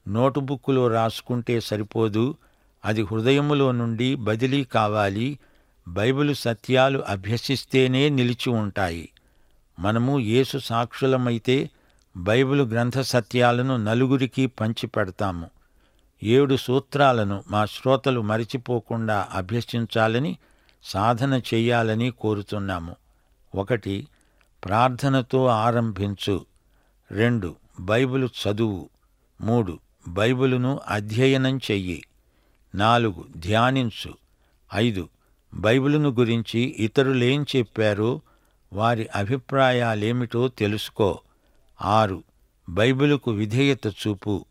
నోటుబుక్కులో 0.07 0.87
రాసుకుంటే 0.87 1.59
సరిపోదు 1.59 2.35
అది 2.85 3.01
హృదయములో 3.01 3.71
నుండి 3.71 4.15
బదిలీ 4.15 4.63
కావాలి 4.63 5.39
బైబిలు 5.87 6.33
సత్యాలు 6.33 6.99
అభ్యసిస్తేనే 6.99 8.09
నిలిచి 8.09 8.49
ఉంటాయి. 8.49 9.09
మనము 9.79 10.19
యేసు 10.19 10.57
సాక్షులమైతే 10.57 11.69
బైబిలు 12.17 12.63
గ్రంథ 12.63 12.99
సత్యాలను 12.99 13.77
నలుగురికి 13.77 14.47
పంచిపెడతాము. 14.47 15.49
ఏడు 16.23 16.55
సూత్రాలను 16.55 17.43
మా 17.47 17.65
శ్రోతలు 17.65 18.21
మరిచిపోకుండా 18.21 19.27
అభ్యసించాలని 19.33 20.37
సాధన 20.87 21.41
చెయ్యాలని 21.53 22.11
కోరుతున్నాము. 22.11 22.95
ఒకటి 23.55 24.07
ప్రార్థనతో 24.65 25.45
ఆరంభించు. 25.45 26.45
రెండు 27.11 27.55
బైబిలు 27.79 28.25
చదువు. 28.25 28.89
మూడు 29.41 29.79
బైబిలును 30.07 30.79
అధ్యయనం 30.87 31.57
చెయ్యి. 31.57 32.03
నాలుగు 32.75 33.25
ధ్యానించు. 33.37 34.13
ఐదు 34.75 35.09
బైబిలును 35.53 36.09
గురించి 36.09 36.59
ఇతరులేం 36.59 37.45
చెప్పారో 37.55 38.21
వారి 38.73 39.07
అభిప్రాయాలేమిటో 39.15 40.47
తెలుసుకో. 40.47 41.19
ఆరు 41.81 42.23
బైబిలుకు 42.69 43.31
విధేయత 43.31 43.87
చూపు. 43.87 44.45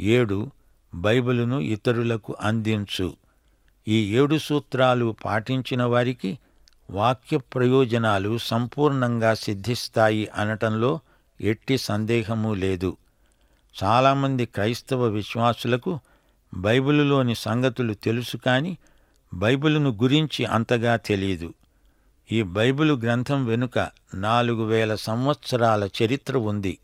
ఏడు 0.00 0.50
బైబిలును 0.94 1.60
ఇతరులకు 1.60 2.36
అందించు. 2.40 3.25
ఈ 3.88 4.16
ఏడు 4.16 4.38
సూత్రాలు 4.38 5.16
పాటించిన 5.24 5.82
వారికి 5.82 6.38
వాక్య 6.90 7.36
ప్రయోజనాలు 7.36 8.38
సంపూర్ణంగా 8.38 9.34
సిద్ధిస్తాయి 9.34 10.28
అనటంలో 10.34 11.00
ఎట్టి 11.40 11.78
సందేహమూ 11.78 12.54
లేదు. 12.54 12.96
చాలామంది 13.84 14.46
క్రైస్తవ 14.46 15.04
విశ్వాసులకు 15.04 15.98
బైబిలులోని 16.54 17.34
సంగతులు 17.34 17.94
తెలుసు 17.94 18.36
కాని 18.36 18.76
బైబిలును 19.34 19.90
గురించి 19.90 20.44
అంతగా 20.44 20.96
తెలియదు. 20.96 21.54
ఈ 22.32 22.42
బైబిలు 22.42 22.94
గ్రంథం 22.94 23.46
వెనుక 23.46 23.90
నాలుగు 24.14 24.64
వేల 24.64 24.94
సంవత్సరాల 24.94 25.88
చరిత్ర 26.02 26.38
ఉంది. 26.38 26.78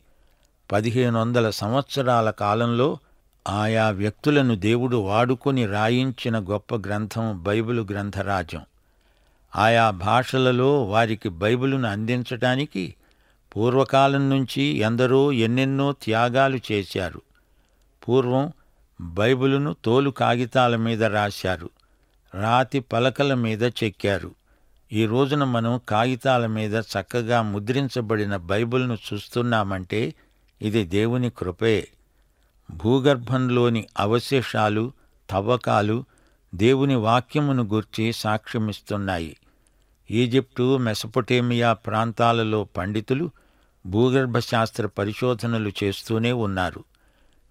పదిహేను 0.73 1.21
వందల 1.21 1.51
సంవత్సరాల 1.51 2.31
కాలంలో 2.31 2.99
ఆయా 3.49 3.91
వ్యక్తులను 3.91 4.55
దేవుడు 4.55 4.97
వాడుకొని 4.97 5.67
రాయించిన 5.67 6.39
గొప్ప 6.39 6.75
గ్రంథం 6.75 7.43
బైబిలు 7.43 7.87
గ్రంథరాజ్యం. 7.91 8.63
ఆయా 9.57 9.91
భాషలలో 9.91 10.85
వారికి 10.85 11.29
బైబిలును 11.29 11.89
అందించటానికి 11.89 12.95
పూర్వకాలం 13.57 14.31
నుంచి 14.31 14.63
ఎందరో 14.63 15.33
ఎన్నెన్నో 15.33 15.93
త్యాగాలు 15.93 16.59
చేశారు. 16.73 17.23
పూర్వం 18.09 18.53
బైబిలును 19.01 19.77
తోలు 19.85 20.11
కాగితాల 20.11 20.77
మీద 20.77 21.05
రాశారు. 21.05 21.71
రాతి 22.35 22.81
పలకల 22.81 23.35
మీద 23.35 23.63
చెక్కారు. 23.63 24.35
ఈ 24.93 25.07
రోజున 25.07 25.45
మనం 25.45 25.81
కాగితాల 25.89 26.47
మీద 26.47 26.75
చక్కగా 26.75 27.43
ముద్రించబడిన 27.43 28.37
బైబిల్ను 28.37 28.99
చూస్తున్నామంటే 29.13 30.15
ఇది 30.63 30.85
దేవుని 30.85 31.31
కృపే. 31.31 31.89
భూగర్భంలోని 32.71 33.87
అవశేషాలు 33.99 34.93
తవ్వకాలు 35.31 36.05
దేవుని 36.55 36.95
వాక్యమును 36.95 37.63
గూర్చి 37.63 38.13
సాక్ష్యమిస్తున్నాయి. 38.13 39.37
ఈజిప్టు 40.11 40.77
మెసపొటేమియా 40.77 41.73
ప్రాంతాలలో 41.73 42.65
పండితులు 42.65 43.31
భూగర్భశాస్త్ర 43.87 44.87
పరిశోధనలు 44.87 45.73
చేస్తూనే 45.85 46.33
ఉన్నారు. 46.33 46.85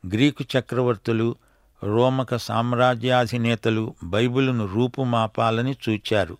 గ్రీకు 0.08 0.44
చక్రవర్తులు 0.60 1.36
రోమక 1.84 2.36
సామ్రాజ్యాధినేతలు 2.36 3.96
బైబిలును 4.04 4.66
రూపుమాపాలని 4.66 5.76
చూచారు. 5.90 6.38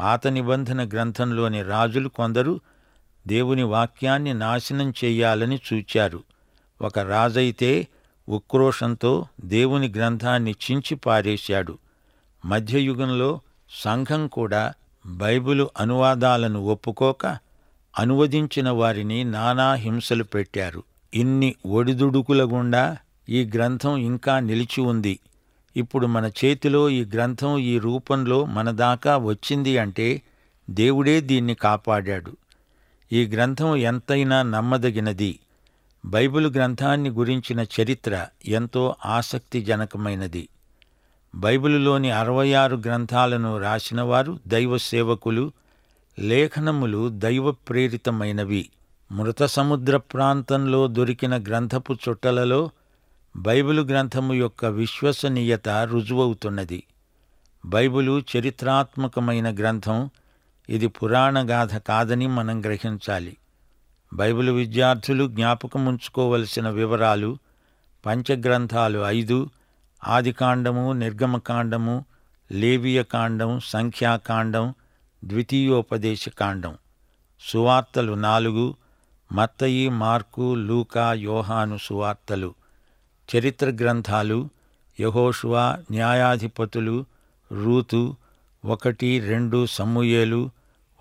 పాత 0.00 0.26
నిబంధన 0.26 0.88
గ్రంథంలోని 0.88 1.62
రాజులు 1.62 2.08
కొందరు 2.08 2.60
దేవుని 3.26 3.62
వాక్యాన్ని 3.62 4.34
నాశనం 4.34 4.90
చెయ్యాలని 5.04 5.60
చూచారు. 5.72 6.22
ఒక 6.80 6.98
రాజైతే 6.98 7.88
ఉక్రోషంతో 8.28 9.26
దేవుని 9.40 9.88
గ్రంథాన్ని 9.96 10.50
చించి 10.50 10.94
పారేశాడు. 10.94 11.78
మధ్యయుగంలో 12.44 13.40
సంఘం 13.70 14.26
కూడా 14.28 14.72
బైబిలు 15.06 15.70
అనువాదాలను 15.76 16.60
ఒప్పుకోక 16.60 17.26
అనువదించిన 17.98 18.70
వారిని 18.70 19.24
నానా 19.24 19.74
హింసలు 19.74 20.24
పెట్టారు. 20.24 20.82
ఇన్ని 21.14 21.54
ఒడిదుడుకుల 21.66 22.42
గుండా 22.42 22.96
ఈ 23.28 23.50
గ్రంథం 23.54 23.96
ఇంకా 23.96 24.40
నిలిచి 24.40 24.80
ఉంది. 24.80 25.18
ఇప్పుడు 25.76 26.06
మన 26.06 26.30
చేతిలో 26.44 26.90
ఈ 26.90 27.04
గ్రంథం 27.04 27.58
ఈ 27.58 27.78
రూపంలో 27.78 28.44
మన 28.44 28.70
దాకా 28.70 29.16
వచ్చింది 29.16 29.78
అంటే 29.78 30.22
దేవుడే 30.70 31.20
దీన్ని 31.20 31.54
కాపాడాడు. 31.54 32.36
ఈ 33.12 33.26
గ్రంథం 33.26 33.76
ఎంతైనా 33.76 34.42
నమ్మదగినది. 34.42 35.38
బైబిల్ 36.04 36.54
గ్రంథాన్ని 36.54 37.10
గురించిన 37.10 37.66
చరిత్ర 37.80 38.26
ఎంతో 38.46 38.94
ఆసక్తిజనకమైనది. 39.06 40.48
బైబిలులోని 41.34 42.10
అరవై 42.10 42.52
ఆరు 42.52 42.76
గ్రంథాలను 42.76 43.58
రాసినవారు 43.58 44.38
దైవ 44.46 44.78
సేవకులు 44.78 45.52
లేఖనములు 46.18 47.08
దైవ 47.08 47.50
ప్రేరితమైనవి. 47.50 48.68
మృత 49.12 49.42
సముద్ర 49.42 49.96
ప్రాంతంలో 49.96 50.86
దొరికిన 50.86 51.36
గ్రంథపు 51.36 51.96
చుట్టలలో 52.08 52.70
బైబిలు 53.36 53.82
గ్రంథము 53.82 54.34
యొక్క 54.34 54.64
విశ్వసనీయత 54.64 55.68
రుజువవుతున్నది. 55.68 56.82
బైబిలు 57.66 58.22
చరిత్రాత్మకమైన 58.36 59.54
గ్రంథం 59.58 60.10
ఇది 60.68 60.86
పురాణగాథ 60.86 61.76
కాదని 61.76 62.26
మనం 62.26 62.60
గ్రహించాలి. 62.60 63.36
బైబిల్ 64.12 64.50
విద్యార్థులు 64.50 65.28
జ్ఞాపకం 65.28 65.86
ఉంచుకోవలసిన 65.86 66.68
వివరాలు 66.68 67.38
పంచగ్రంథాలు 68.06 68.98
ఐదు 69.06 69.50
ఆదికాండము 70.08 70.92
నిర్గమకాండము 70.92 72.04
లేవియకాండం 72.52 73.60
సంఖ్యాకాండం 73.64 74.74
ద్వితీయోపదేశకాండం. 75.24 76.78
సువార్తలు 77.40 78.12
నాలుగు 78.12 78.74
మత్తయి 79.32 79.88
మార్కు 79.88 80.54
లూకా 80.54 81.12
యోహాను 81.12 81.78
సువార్తలు. 81.82 82.54
చరిత్ర 83.30 83.70
గ్రంథాలు 83.70 84.48
యహోషువా 85.00 85.78
న్యాయాధిపతులు 85.90 87.04
రూతు 87.64 88.16
ఒకటి 88.64 89.20
రెండు 89.20 89.66
సమూయేలు 89.66 90.50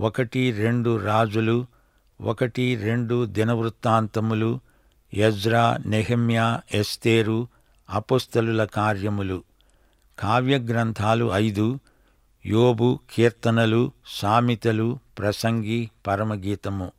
ఒకటి 0.02 0.52
రెండు 0.52 1.06
రాజులు 1.06 1.66
ఒకటి 2.22 2.76
రెండు 2.76 3.26
దినవృత్తాంతములు 3.26 4.60
యజ్రా 5.14 5.78
నెహమ్యా 5.86 6.62
ఎస్తేరు 6.74 7.48
అపుస్తలుల 7.90 8.66
కార్యములు. 8.66 9.44
కావ్య 10.20 10.58
గ్రంథాలు 10.58 11.32
ఐదు 11.34 11.80
యోబు 12.46 13.00
కీర్తనలు 13.12 13.92
సామితలు 14.08 15.00
ప్రసంగి 15.18 15.90
పరమగీతము. 16.08 16.92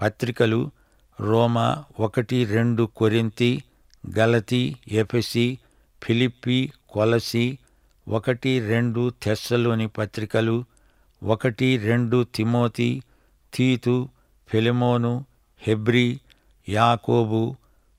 పత్రికలు 0.00 0.70
రోమా 1.20 1.84
ఒకటి 2.00 2.44
రెండు 2.44 2.82
కొరింతి 2.96 3.64
గలతి 4.18 4.76
ఎఫెసి 4.88 5.58
ఫిలిప్పి 6.02 6.72
కొలసి 6.88 7.58
ఒకటి 8.08 8.60
రెండు 8.60 9.12
తెస్సలోని 9.22 9.86
పత్రికలు 9.88 10.64
ఒకటి 11.22 11.76
రెండు 11.76 12.26
తిమోతి 12.34 13.02
తీతు 13.54 14.08
ఫిలిమోను 14.52 15.24
హెబ్రి 15.58 16.20
యాకోబు 16.68 17.56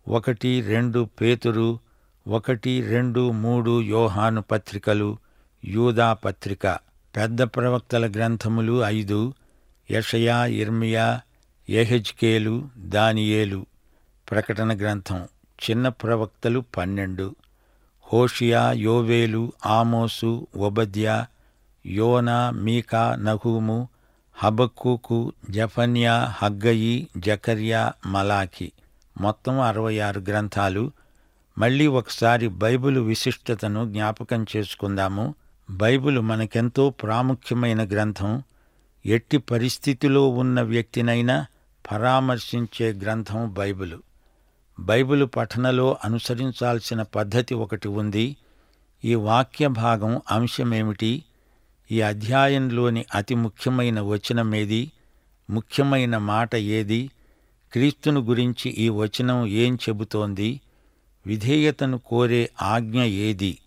ఒకటి 0.08 0.62
రెండు 0.62 1.10
పేతురు 1.22 1.80
ఒకటి 2.28 2.88
రెండు 2.88 3.32
మూడు 3.32 3.82
యోహాను 3.82 4.42
పత్రికలు 4.42 5.18
యూదా 5.66 6.14
పత్రిక. 6.14 6.68
పెద్ద 7.16 7.42
ప్రవక్తల 7.42 8.12
గ్రంథములు 8.12 8.84
ఐదు 8.86 9.34
యషయా 9.92 10.46
ఇర్మియా 10.46 11.22
ఎహెజ్కేలు 11.70 12.70
దానియేలు. 12.78 13.66
ప్రకటన 14.32 14.78
గ్రంథం. 14.78 15.28
చిన్న 15.70 15.88
ప్రవక్తలు 15.88 16.64
పన్నెండు. 16.78 17.36
హోషియా 18.14 18.72
యోవేలు 18.72 19.54
ఆమోసు 19.66 20.48
ఒబద్యా 20.56 21.28
యోనా 21.86 22.50
మీకా 22.50 23.16
నహూము 23.16 23.88
హబక్కూకు 24.36 25.34
జఫన్యా 25.50 26.34
హగ్గయి 26.38 27.08
జకర్యా 27.18 27.94
మలాకి 28.06 28.72
మొత్తం 29.22 29.60
అరవై 29.60 30.00
ఆరు 30.00 30.20
గ్రంథాలు. 30.20 30.92
మళ్ళీ 31.58 31.88
ఒకసారి 31.88 32.48
బైబిలు 32.48 33.02
విశిష్టతను 33.02 33.86
జ్ఞాపకం 33.86 34.46
చేసుకుందాము. 34.58 35.36
బైబిలు 35.70 36.22
మనకెంతో 36.22 36.90
ప్రాముఖ్యమైన 36.90 37.84
గ్రంథం. 37.84 38.44
ఎట్టి 39.06 39.38
పరిస్థితిలో 39.38 40.30
ఉన్న 40.30 40.62
వ్యక్తినైనా 40.62 41.46
పరామర్శించే 41.92 42.94
గ్రంథం 42.94 43.54
బైబిలు. 43.54 44.04
బైబిలు 44.80 45.26
పఠనలో 45.26 45.98
అనుసరించాల్సిన 46.06 47.02
పద్ధతి 47.02 47.54
ఒకటి 47.54 47.88
ఉంది. 47.88 48.36
ఈ 49.06 49.16
వాక్య 49.16 49.68
భాగం 49.68 50.22
అంశమేమిటి? 50.32 51.24
ఈ 51.94 52.02
అధ్యాయంలోని 52.02 53.06
అతి 53.16 53.36
ముఖ్యమైన 53.36 54.02
వచనమేది? 54.02 54.92
ముఖ్యమైన 55.50 56.18
మాట 56.18 56.56
ఏది? 56.56 57.12
క్రీస్తును 57.74 58.22
గురించి 58.22 58.72
ఈ 58.72 58.90
వచనం 58.90 59.46
ఏం 59.46 59.76
చెబుతోంది? 59.76 60.62
విధేయతను 61.28 61.98
కోరే 61.98 62.50
ఆజ్ఞ 62.62 63.04
ఏది? 63.04 63.58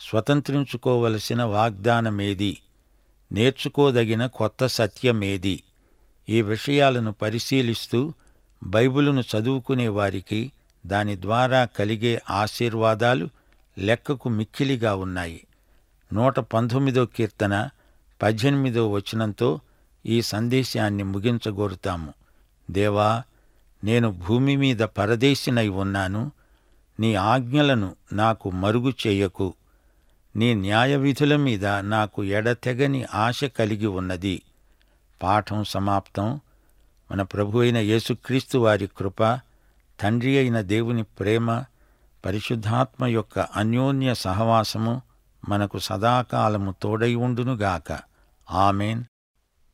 స్వతంత్రించుకోవలసిన 0.00 1.42
వాగ్దానమేది? 1.42 2.58
నేర్చుకోదగిన 3.32 4.26
కొత్త 4.26 4.66
సత్యమేది? 4.66 5.62
ఈ 6.28 6.42
విషయాలను 6.42 7.12
పరిశీలిస్తూ 7.12 8.12
బైబిలును 8.62 9.22
చదువుకునే 9.36 9.88
వారికి 9.88 10.52
దాని 10.86 11.20
ద్వారా 11.20 11.64
కలిగే 11.64 12.22
ఆశీర్వాదాలు 12.30 13.28
లెక్కకు 13.78 14.28
మిక్కిలిగా 14.28 14.94
ఉన్నాయి. 14.94 15.46
నూట 16.12 16.40
పంతొమ్మిదో 16.40 17.06
కీర్తన 17.06 17.68
పద్దెనిమిదో 18.22 18.90
వచనంతో 18.90 19.60
ఈ 20.06 20.22
సందేశాన్ని 20.22 21.02
ముగించగోరుతాము. 21.02 22.14
దేవా 22.70 23.22
నేను 23.84 24.10
భూమి 24.10 24.56
మీద 24.56 24.78
పరదేశినై 24.78 25.68
ఉన్నాను. 25.68 26.32
నీ 27.00 27.14
ఆజ్ఞలను 27.14 27.96
నాకు 28.12 28.50
మరుగు 28.50 28.92
చేయకు. 29.06 29.54
నీ 30.36 30.54
న్యాయవిధుల 30.54 31.36
మీద 31.36 31.66
నాకు 31.66 32.24
ఎడతెగని 32.24 33.06
ఆశ 33.14 33.44
కలిగి 33.44 33.86
ఉన్నది. 33.86 34.42
పాఠం 35.22 35.64
సమాప్తం. 35.64 36.40
మన 37.12 37.22
ప్రభు 37.22 37.58
అయిన 37.58 37.76
యేసుక్రీస్తు 37.76 38.58
వారి 38.58 38.86
కృప 38.86 39.40
తండ్రి 40.00 40.38
అయిన 40.38 40.60
దేవుని 40.60 41.02
ప్రేమ 41.02 41.64
పరిశుద్ధాత్మ 42.24 43.06
యొక్క 43.06 43.38
అన్యోన్య 43.38 44.14
సహవాసము 44.14 45.02
మనకు 45.48 45.78
సదాకాలము 45.78 46.74
తోడై 46.82 47.14
ఉండునుగాక 47.14 47.98
ఆమెన్. 48.50 49.04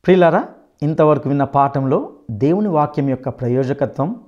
ప్రిలరా 0.06 0.44
ఇంతవరకు 0.82 1.28
విన్న 1.28 1.44
పాఠంలో 1.44 2.12
దేవుని 2.30 2.68
వాక్యం 2.68 3.08
యొక్క 3.08 3.28
ప్రయోజకత్వం 3.28 4.20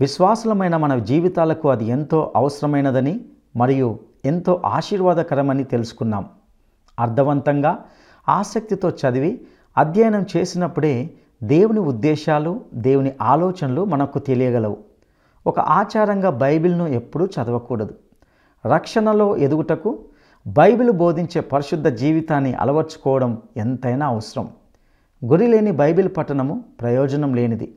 విశ్వాసులమైన 0.00 0.76
మన 0.76 0.98
జీవితాలకు 0.98 1.68
అది 1.68 1.84
ఎంతో 1.84 2.32
అవసరమైనదని 2.36 3.20
మరియు 3.56 3.98
ఎంతో 4.24 4.62
ఆశీర్వాదకరమని 4.66 5.64
తెలుసుకున్నాం. 5.64 6.28
అర్థవంతంగా 7.00 7.84
ఆసక్తితో 8.28 8.90
చదివి 8.90 9.40
అధ్యయనం 9.78 10.26
చేసినప్పుడే 10.36 11.10
దేవుని 11.42 11.80
ఉద్దేశాలు 11.80 12.64
దేవుని 12.74 13.12
ఆలోచనలు 13.22 13.84
మనకు 13.84 14.18
తెలియగలవు. 14.18 14.78
ఒక 15.46 15.60
ఆచారంగా 15.60 16.30
బైబిల్ను 16.30 16.86
ఎప్పుడూ 16.86 17.26
చదవకూడదు. 17.26 17.94
రక్షణలో 18.66 19.36
ఎదుగుటకు 19.36 20.04
బైబిల్ 20.46 20.90
బోధించే 20.90 21.40
పరిశుద్ధ 21.40 21.88
జీవితాన్ని 21.88 22.54
అలవర్చుకోవడం 22.54 23.42
ఎంతైనా 23.56 24.06
అవసరం. 24.06 24.48
గురి 25.24 25.46
లేని 25.46 25.70
బైబిల్ 25.70 26.08
పఠనము 26.16 26.64
ప్రయోజనం 26.80 27.34
లేనిది. 27.34 27.74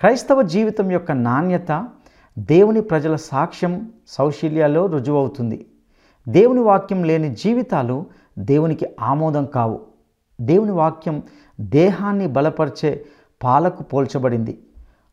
క్రైస్తవ 0.00 0.42
జీవితం 0.42 0.90
యొక్క 0.90 1.12
నాణ్యత 1.12 1.88
దేవుని 2.38 2.80
ప్రజల 2.80 3.16
సాక్ష్యం 3.16 3.92
సౌశల్యాల్లో 4.08 4.86
రుజువవుతుంది. 4.86 5.66
దేవుని 6.28 6.60
వాక్యం 6.60 7.04
లేని 7.04 7.34
జీవితాలు 7.34 8.06
దేవునికి 8.38 8.86
ఆమోదం 9.00 9.46
కావు. 9.46 9.80
దేవుని 10.40 10.72
వాక్యం 10.72 11.22
దేహాన్ని 11.60 12.26
బలపరిచే 12.26 13.04
పాలకు 13.42 13.82
పోల్చబడింది. 13.82 14.58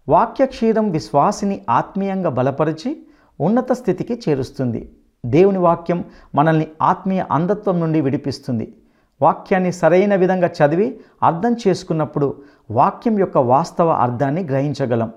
వాక్య 0.10 0.46
క్షీరం 0.46 0.92
విశ్వాసిని 0.92 1.62
ఆత్మీయంగా 1.70 2.30
బలపరిచి 2.30 3.08
ఉన్నత 3.42 3.72
స్థితికి 3.72 4.22
చేరుస్తుంది. 4.30 4.92
దేవుని 5.26 5.58
వాక్యం 5.58 6.06
మనల్ని 6.36 6.68
ఆత్మీయ 6.82 7.26
అంధత్వం 7.32 7.80
నుండి 7.80 8.02
విడిపిస్తుంది. 8.02 8.76
వాక్యాన్ని 9.22 9.72
సరైన 9.72 10.16
విధంగా 10.16 10.48
చదివి 10.48 11.00
అర్థం 11.24 11.56
చేసుకున్నప్పుడు 11.68 12.36
వాక్యం 12.72 13.20
యొక్క 13.20 13.38
వాస్తవ 13.38 13.90
అర్థాన్ని 13.90 14.44
గ్రహించగలం. 14.44 15.12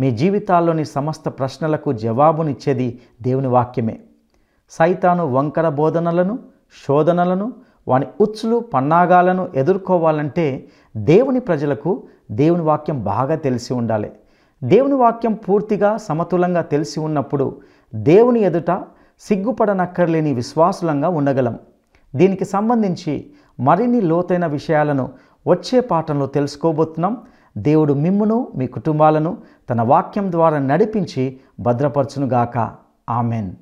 మీ 0.00 0.10
జీవితాల్లోని 0.10 0.84
సమస్త 0.84 1.28
ప్రశ్నలకు 1.28 1.92
జవాబునిచ్చేది 1.92 3.00
దేవుని 3.22 3.46
వాక్యమే. 3.46 4.00
సైతాను 4.70 5.32
వంకర 5.32 5.68
బోధనలను 5.68 6.38
శోధనలను 6.88 7.52
వాని 7.88 8.06
ఉచ్చులు 8.20 8.58
పన్నాగాలను 8.74 9.48
ఎదుర్కోవాలంటే 9.54 10.68
దేవుని 10.96 11.40
ప్రజలకు 11.40 12.02
దేవుని 12.30 12.62
వాక్యం 12.62 13.04
బాగా 13.04 13.34
తెలిసి 13.34 13.74
ఉండాలి. 13.74 14.12
దేవుని 14.64 14.94
వాక్యం 14.94 15.32
పూర్తిగా 15.32 15.96
సమతులంగా 15.96 16.62
తెలిసి 16.62 17.00
ఉన్నప్పుడు 17.00 17.60
దేవుని 17.94 18.40
ఎదుట 18.40 18.70
సిగ్గుపడనక్కర్లేని 19.22 20.34
విశ్వాసులంగా 20.34 21.08
ఉండగలం. 21.08 21.58
దీనికి 22.14 22.44
సంబంధించి 22.44 23.30
మరిన్ని 23.60 24.00
లోతైన 24.00 24.46
విషయాలను 24.46 25.10
వచ్చే 25.46 25.80
పాఠంలో 25.80 26.26
తెలుసుకోబోతున్నాం. 26.26 27.16
దేవుడు 27.58 27.92
మిమ్మును 27.92 28.48
మీ 28.56 28.66
కుటుంబాలను 28.66 29.36
తన 29.70 29.82
వాక్యం 29.82 30.32
ద్వారా 30.32 30.58
నడిపించి 30.58 31.40
భద్రపరచునుగాక. 31.60 32.70
ఆమెన్. 33.10 33.52